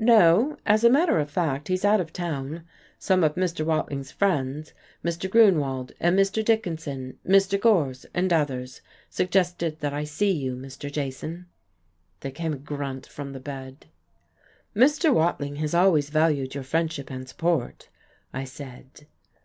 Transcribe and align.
"No. 0.00 0.56
As 0.66 0.82
a 0.82 0.90
matter 0.90 1.20
of 1.20 1.30
fact, 1.30 1.68
he's 1.68 1.84
out 1.84 2.00
of 2.00 2.12
town. 2.12 2.64
Some 2.98 3.22
of 3.22 3.36
Mr. 3.36 3.64
Watling's 3.64 4.10
friends, 4.10 4.74
Mr. 5.04 5.30
Grunewald 5.30 5.92
and 6.00 6.18
Mr. 6.18 6.44
Dickinson, 6.44 7.16
Mr. 7.24 7.60
Gorse 7.60 8.04
and 8.12 8.32
others, 8.32 8.80
suggested 9.08 9.78
that 9.78 9.92
I 9.94 10.02
see 10.02 10.32
you, 10.32 10.56
Mr. 10.56 10.90
Jason." 10.90 11.46
There 12.22 12.32
came 12.32 12.54
a 12.54 12.58
grunt 12.58 13.06
from 13.06 13.32
the 13.32 13.38
bed. 13.38 13.86
"Mr. 14.74 15.14
Watling 15.14 15.54
has 15.62 15.76
always 15.76 16.10
valued 16.10 16.56
your 16.56 16.64
friendship 16.64 17.08
and 17.08 17.28
support," 17.28 17.88
I 18.32 18.42
said. 18.42 19.06